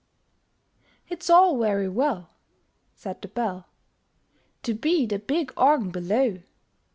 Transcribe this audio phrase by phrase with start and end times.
[1.09, 2.31] It's all very well,
[2.95, 3.67] Said the Bell,
[4.63, 6.39] To be the big Organ below!